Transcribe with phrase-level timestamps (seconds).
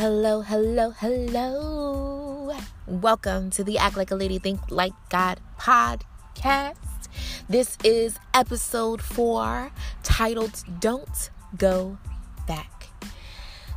[0.00, 2.56] Hello, hello, hello.
[2.86, 6.78] Welcome to the Act Like a Lady, Think Like God podcast.
[7.50, 9.70] This is episode four
[10.02, 11.98] titled Don't Go
[12.46, 12.86] Back.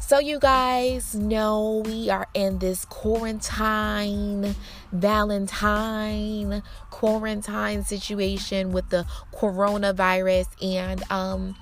[0.00, 4.54] So, you guys know we are in this quarantine,
[4.92, 11.56] Valentine quarantine situation with the coronavirus, and um,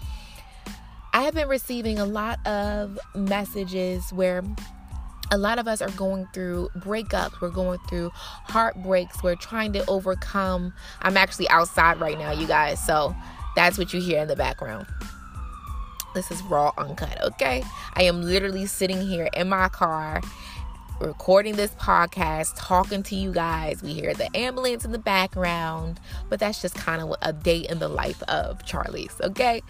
[1.21, 4.43] I have been receiving a lot of messages where
[5.31, 9.85] a lot of us are going through breakups, we're going through heartbreaks, we're trying to
[9.85, 10.73] overcome.
[11.03, 13.15] I'm actually outside right now, you guys, so
[13.55, 14.87] that's what you hear in the background.
[16.15, 17.65] This is raw uncut, okay?
[17.93, 20.23] I am literally sitting here in my car
[21.01, 23.83] recording this podcast, talking to you guys.
[23.83, 27.79] We hear the ambulance in the background, but that's just kind of a day in
[27.79, 29.63] the life of Charlie's, okay?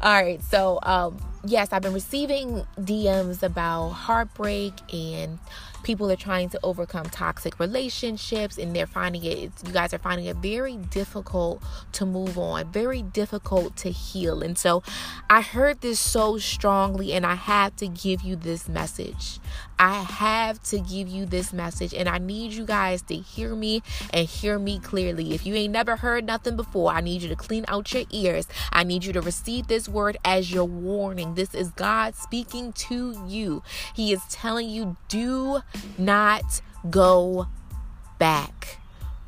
[0.00, 5.38] All right, so um, yes, I've been receiving DMs about heartbreak and
[5.86, 10.26] people are trying to overcome toxic relationships and they're finding it you guys are finding
[10.26, 14.42] it very difficult to move on very difficult to heal.
[14.42, 14.82] And so
[15.30, 19.38] i heard this so strongly and i have to give you this message.
[19.78, 23.82] I have to give you this message and i need you guys to hear me
[24.12, 25.34] and hear me clearly.
[25.34, 28.48] If you ain't never heard nothing before i need you to clean out your ears.
[28.72, 31.34] I need you to receive this word as your warning.
[31.34, 33.62] This is god speaking to you.
[33.94, 35.60] He is telling you do
[35.98, 36.60] not
[36.90, 37.46] go
[38.18, 38.78] back.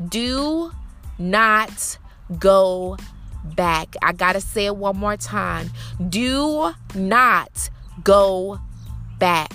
[0.08, 0.72] Do
[1.18, 1.98] not
[2.38, 2.96] go
[3.56, 3.96] back.
[4.02, 5.70] I got to say it one more time.
[6.08, 7.70] Do not
[8.04, 8.60] go
[9.18, 9.52] back.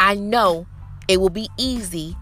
[0.00, 0.66] I know
[1.08, 2.16] it will be easy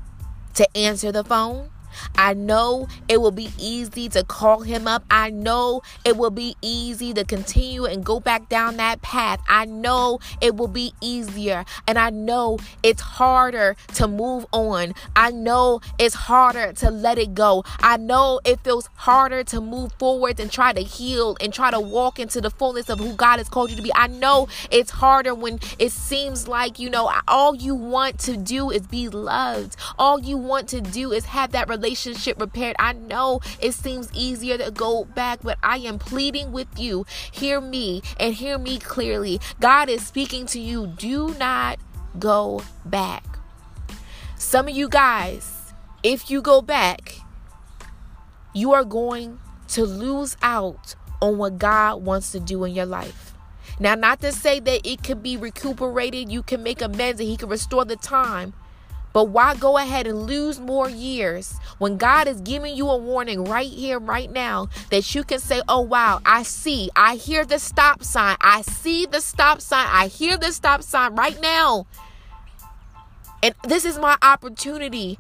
[0.54, 1.70] to answer the phone.
[2.16, 5.04] I know it will be easy to call him up.
[5.10, 9.40] I know it will be easy to continue and go back down that path.
[9.48, 11.64] I know it will be easier.
[11.86, 14.94] And I know it's harder to move on.
[15.16, 17.64] I know it's harder to let it go.
[17.80, 21.80] I know it feels harder to move forward and try to heal and try to
[21.80, 23.92] walk into the fullness of who God has called you to be.
[23.94, 28.70] I know it's harder when it seems like, you know, all you want to do
[28.70, 29.76] is be loved.
[29.98, 32.76] All you want to do is have that relationship relationship repaired.
[32.78, 37.04] I know it seems easier to go back, but I am pleading with you.
[37.32, 39.40] Hear me and hear me clearly.
[39.58, 40.86] God is speaking to you.
[40.86, 41.80] Do not
[42.18, 43.24] go back.
[44.36, 45.72] Some of you guys,
[46.04, 47.16] if you go back,
[48.54, 53.34] you are going to lose out on what God wants to do in your life.
[53.80, 57.36] Now, not to say that it could be recuperated, you can make amends and He
[57.36, 58.54] can restore the time.
[59.12, 63.44] But why go ahead and lose more years when God is giving you a warning
[63.44, 67.58] right here, right now, that you can say, Oh, wow, I see, I hear the
[67.58, 71.86] stop sign, I see the stop sign, I hear the stop sign right now.
[73.42, 75.18] And this is my opportunity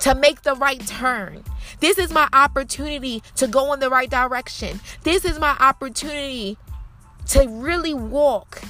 [0.00, 1.44] to make the right turn.
[1.78, 4.80] This is my opportunity to go in the right direction.
[5.04, 6.58] This is my opportunity
[7.28, 8.62] to really walk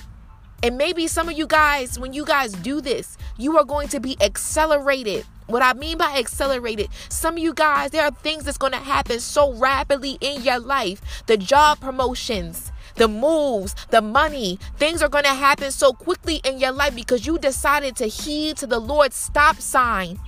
[0.62, 4.00] and maybe some of you guys, when you guys do this, you are going to
[4.00, 5.24] be accelerated.
[5.46, 8.78] What I mean by accelerated, some of you guys, there are things that's going to
[8.78, 11.24] happen so rapidly in your life.
[11.26, 16.58] The job promotions, the moves, the money, things are going to happen so quickly in
[16.58, 20.20] your life because you decided to heed to the Lord's stop sign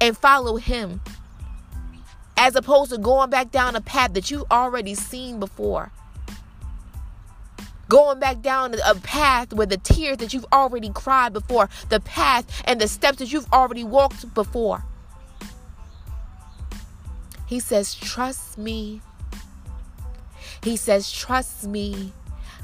[0.00, 1.00] and follow Him
[2.36, 5.90] as opposed to going back down a path that you've already seen before
[7.88, 12.62] going back down a path where the tears that you've already cried before, the path
[12.64, 14.84] and the steps that you've already walked before.
[17.46, 19.00] He says, Trust me.
[20.62, 22.12] He says, Trust me.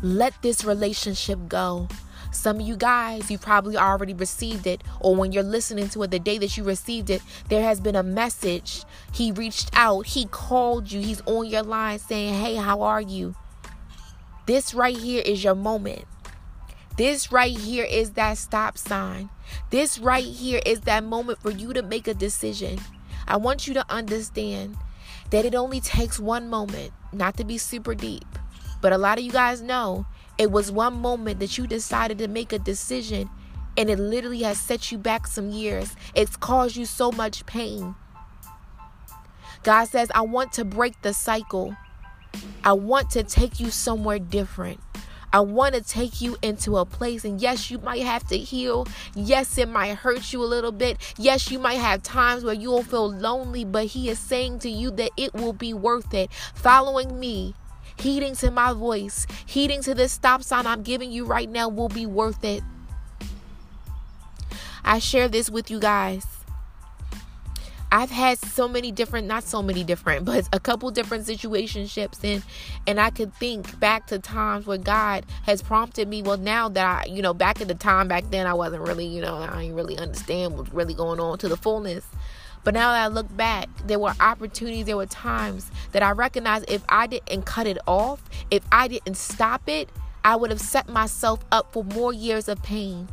[0.03, 1.89] Let this relationship go.
[2.33, 6.11] Some of you guys, you probably already received it, or when you're listening to it,
[6.11, 8.85] the day that you received it, there has been a message.
[9.13, 13.37] He reached out, he called you, he's on your line saying, Hey, how are you?
[14.45, 16.05] This right here is your moment.
[16.97, 19.31] This right here is that stop sign.
[19.71, 22.79] This right here is that moment for you to make a decision.
[23.27, 24.77] I want you to understand
[25.31, 28.27] that it only takes one moment, not to be super deep,
[28.81, 30.07] but a lot of you guys know
[30.39, 33.31] it was one moment that you decided to make a decision
[33.77, 35.95] and it literally has set you back some years.
[36.15, 37.95] It's caused you so much pain.
[39.63, 41.77] God says, I want to break the cycle.
[42.65, 44.81] I want to take you somewhere different.
[45.33, 48.87] I want to take you into a place, and yes, you might have to heal.
[49.15, 50.99] Yes, it might hurt you a little bit.
[51.17, 54.91] Yes, you might have times where you'll feel lonely, but He is saying to you
[54.93, 56.31] that it will be worth it.
[56.55, 57.55] Following me,
[57.97, 61.89] heeding to my voice, heeding to this stop sign I'm giving you right now will
[61.89, 62.63] be worth it.
[64.85, 66.32] I share this with you guys.
[67.93, 72.43] I've had so many different, not so many different, but a couple different situationships, and
[72.87, 76.23] and I could think back to times where God has prompted me.
[76.23, 79.07] Well, now that I, you know, back at the time back then, I wasn't really,
[79.07, 82.07] you know, I didn't really understand what's really going on to the fullness.
[82.65, 86.71] But now that I look back, there were opportunities, there were times that I recognized
[86.71, 89.91] if I didn't cut it off, if I didn't stop it,
[90.25, 93.09] I would have set myself up for more years of pain.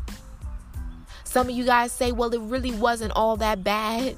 [1.23, 4.15] Some of you guys say, well, it really wasn't all that bad.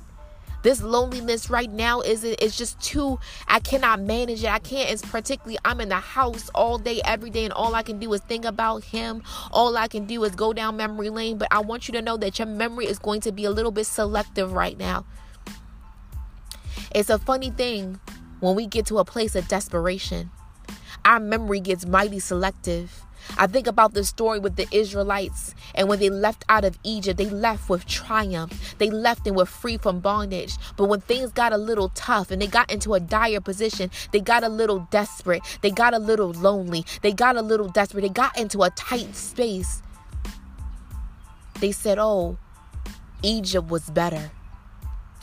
[0.63, 4.51] This loneliness right now is it's just too I cannot manage it.
[4.51, 7.83] I can't it's particularly I'm in the house all day every day and all I
[7.83, 9.23] can do is think about him.
[9.51, 12.17] All I can do is go down memory lane, but I want you to know
[12.17, 15.05] that your memory is going to be a little bit selective right now.
[16.93, 17.99] It's a funny thing
[18.41, 20.29] when we get to a place of desperation.
[21.05, 23.03] Our memory gets mighty selective.
[23.38, 27.18] I think about the story with the Israelites, and when they left out of Egypt,
[27.18, 28.75] they left with triumph.
[28.77, 30.56] They left and were free from bondage.
[30.77, 34.19] But when things got a little tough and they got into a dire position, they
[34.19, 35.41] got a little desperate.
[35.62, 36.85] They got a little lonely.
[37.01, 38.01] They got a little desperate.
[38.01, 39.81] They got into a tight space.
[41.59, 42.38] They said, Oh,
[43.23, 44.31] Egypt was better.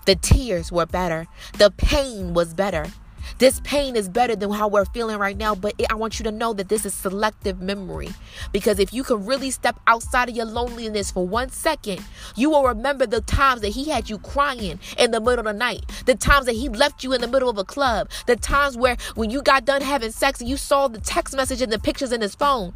[0.06, 1.26] The tears were better.
[1.58, 2.86] The pain was better.
[3.38, 6.32] This pain is better than how we're feeling right now, but I want you to
[6.32, 8.08] know that this is selective memory.
[8.52, 12.02] Because if you can really step outside of your loneliness for one second,
[12.34, 15.52] you will remember the times that he had you crying in the middle of the
[15.52, 18.76] night, the times that he left you in the middle of a club, the times
[18.76, 21.78] where when you got done having sex and you saw the text message and the
[21.78, 22.74] pictures in his phone.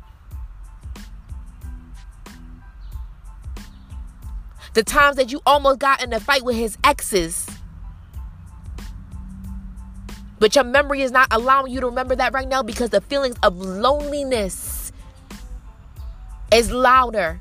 [4.74, 7.51] The times that you almost got in a fight with his exes.
[10.42, 13.36] But your memory is not allowing you to remember that right now because the feelings
[13.44, 14.90] of loneliness
[16.52, 17.40] is louder.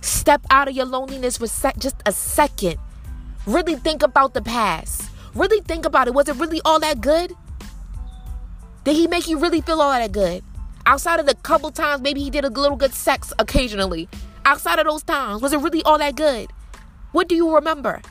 [0.00, 1.46] Step out of your loneliness for
[1.78, 2.78] just a second.
[3.46, 5.08] Really think about the past.
[5.36, 6.14] Really think about it.
[6.14, 7.32] Was it really all that good?
[8.82, 10.42] Did he make you really feel all that good?
[10.84, 14.08] Outside of the couple times, maybe he did a little good sex occasionally.
[14.44, 16.50] Outside of those times, was it really all that good?
[17.12, 18.02] What do you remember?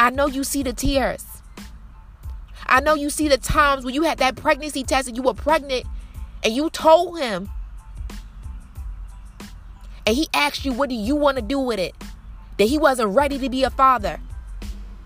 [0.00, 1.22] I know you see the tears.
[2.64, 5.34] I know you see the times when you had that pregnancy test and you were
[5.34, 5.84] pregnant
[6.42, 7.50] and you told him.
[10.06, 11.94] And he asked you, What do you want to do with it?
[12.56, 14.18] That he wasn't ready to be a father.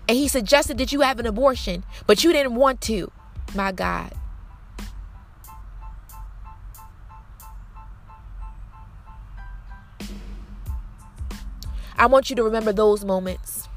[0.07, 3.11] And he suggested that you have an abortion, but you didn't want to.
[3.53, 4.13] My God.
[11.97, 13.67] I want you to remember those moments.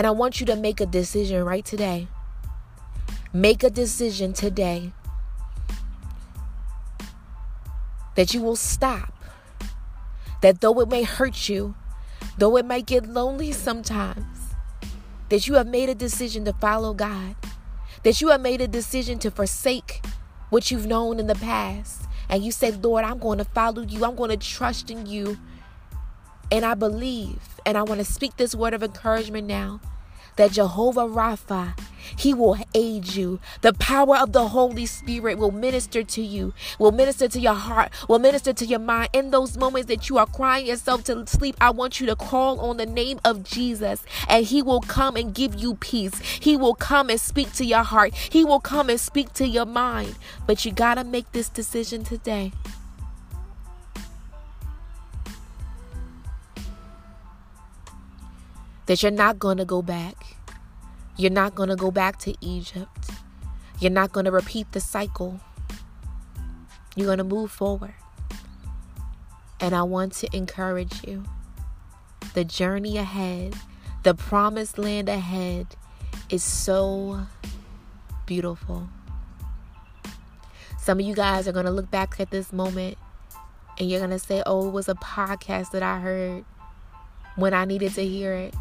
[0.00, 2.08] And I want you to make a decision right today.
[3.34, 4.92] Make a decision today
[8.14, 9.12] that you will stop.
[10.40, 11.74] That though it may hurt you,
[12.38, 14.54] though it might get lonely sometimes,
[15.28, 17.36] that you have made a decision to follow God.
[18.02, 20.02] That you have made a decision to forsake
[20.48, 22.06] what you've known in the past.
[22.30, 24.02] And you say, Lord, I'm going to follow you.
[24.06, 25.36] I'm going to trust in you.
[26.50, 29.80] And I believe, and I want to speak this word of encouragement now
[30.36, 31.78] that Jehovah Rapha,
[32.16, 33.40] He will aid you.
[33.60, 37.92] The power of the Holy Spirit will minister to you, will minister to your heart,
[38.08, 39.10] will minister to your mind.
[39.12, 42.60] In those moments that you are crying yourself to sleep, I want you to call
[42.60, 46.18] on the name of Jesus, and He will come and give you peace.
[46.20, 49.66] He will come and speak to your heart, He will come and speak to your
[49.66, 50.16] mind.
[50.46, 52.52] But you got to make this decision today.
[58.90, 60.16] That you're not going to go back.
[61.16, 63.10] You're not going to go back to Egypt.
[63.78, 65.38] You're not going to repeat the cycle.
[66.96, 67.94] You're going to move forward.
[69.60, 71.22] And I want to encourage you.
[72.34, 73.54] The journey ahead,
[74.02, 75.68] the promised land ahead
[76.28, 77.28] is so
[78.26, 78.88] beautiful.
[80.80, 82.98] Some of you guys are going to look back at this moment
[83.78, 86.44] and you're going to say, oh, it was a podcast that I heard
[87.36, 88.52] when I needed to hear it.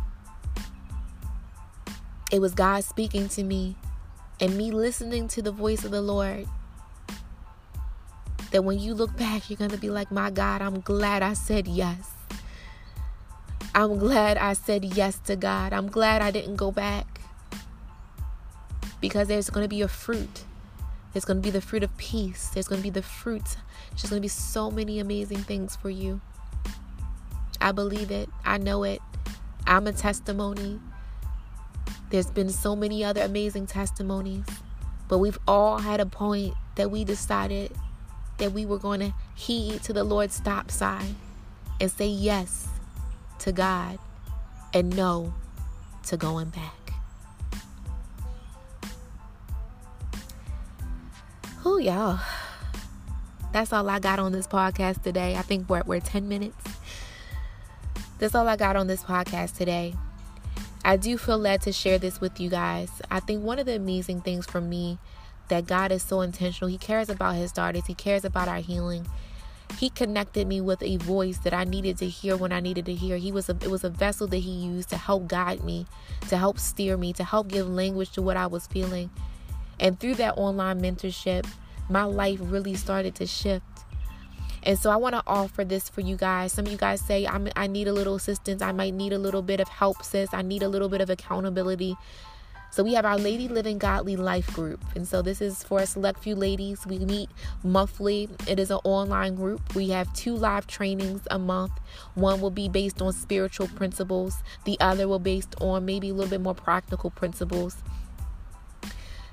[2.31, 3.75] It was God speaking to me
[4.39, 6.47] and me listening to the voice of the Lord.
[8.51, 11.33] That when you look back, you're going to be like, my God, I'm glad I
[11.33, 12.11] said yes.
[13.73, 15.73] I'm glad I said yes to God.
[15.73, 17.21] I'm glad I didn't go back.
[19.01, 20.43] Because there's going to be a fruit.
[21.13, 22.49] There's going to be the fruit of peace.
[22.49, 23.57] There's going to be the fruit.
[23.91, 26.21] There's going to be so many amazing things for you.
[27.61, 28.29] I believe it.
[28.45, 29.01] I know it.
[29.65, 30.79] I'm a testimony.
[32.09, 34.45] There's been so many other amazing testimonies,
[35.07, 37.71] but we've all had a point that we decided
[38.37, 41.15] that we were going to heed to the Lord's stop sign
[41.79, 42.67] and say yes
[43.39, 43.99] to God
[44.73, 45.33] and no
[46.07, 46.93] to going back.
[51.59, 52.19] Who y'all?
[53.51, 55.35] That's all I got on this podcast today.
[55.35, 56.55] I think we're, we're 10 minutes.
[58.17, 59.93] That's all I got on this podcast today.
[60.89, 62.89] I do feel led to share this with you guys.
[63.11, 64.97] I think one of the amazing things for me
[65.49, 66.67] that God is so intentional.
[66.67, 67.85] He cares about his daughters.
[67.85, 69.05] He cares about our healing.
[69.77, 72.95] He connected me with a voice that I needed to hear when I needed to
[72.95, 73.17] hear.
[73.17, 75.85] He was a it was a vessel that he used to help guide me,
[76.27, 79.11] to help steer me, to help give language to what I was feeling.
[79.79, 81.45] And through that online mentorship,
[81.87, 83.63] my life really started to shift.
[84.63, 86.53] And so I want to offer this for you guys.
[86.53, 88.61] Some of you guys say, I need a little assistance.
[88.61, 90.33] I might need a little bit of help, sis.
[90.33, 91.95] I need a little bit of accountability.
[92.71, 94.83] So we have our Lady Living Godly Life group.
[94.95, 96.85] And so this is for a select few ladies.
[96.85, 97.29] We meet
[97.63, 98.29] monthly.
[98.47, 99.73] It is an online group.
[99.73, 101.71] We have two live trainings a month.
[102.13, 104.43] One will be based on spiritual principles.
[104.65, 107.77] The other will be based on maybe a little bit more practical principles.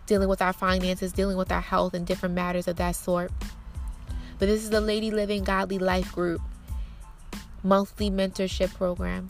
[0.07, 3.31] Dealing with our finances, dealing with our health and different matters of that sort.
[4.39, 6.41] But this is the Lady Living Godly Life group
[7.63, 9.29] monthly mentorship program.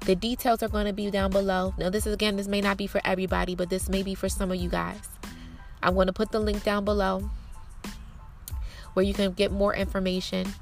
[0.00, 1.74] The details are going to be down below.
[1.76, 4.28] Now, this is again, this may not be for everybody, but this may be for
[4.28, 5.00] some of you guys.
[5.82, 7.30] I'm going to put the link down below
[8.92, 10.54] where you can get more information.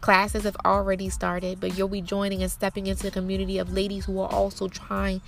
[0.00, 4.04] Classes have already started, but you'll be joining and stepping into the community of ladies
[4.04, 5.20] who are also trying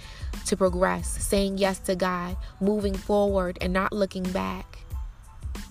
[0.47, 4.79] to progress, saying yes to God, moving forward, and not looking back.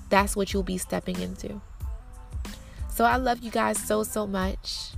[0.10, 1.62] That's what you'll be stepping into.
[3.00, 4.89] So I love you guys so, so much.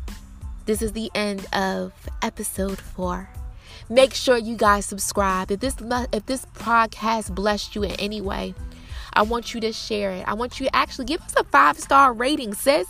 [0.66, 1.94] This is the end of
[2.24, 3.30] episode four.
[3.90, 5.52] Make sure you guys subscribe.
[5.52, 5.76] If this
[6.12, 8.56] if this podcast blessed you in any way,
[9.14, 10.28] I want you to share it.
[10.28, 12.88] I want you to actually give us a five star rating, sis.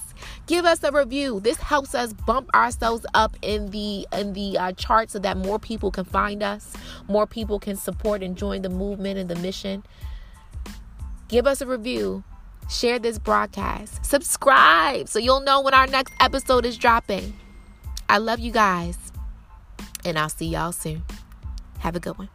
[0.48, 1.42] Give us a review.
[1.42, 5.60] This helps us bump ourselves up in the in the uh, chart so that more
[5.60, 6.72] people can find us,
[7.10, 9.84] more people can support and join the movement and the mission.
[11.28, 12.24] Give us a review.
[12.72, 14.04] Share this broadcast.
[14.06, 17.34] Subscribe so you'll know when our next episode is dropping.
[18.08, 18.98] I love you guys.
[20.06, 21.04] And I'll see y'all soon.
[21.80, 22.30] Have a good one.